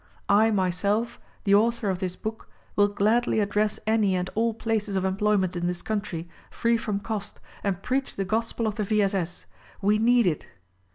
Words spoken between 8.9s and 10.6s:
S. S. We need it!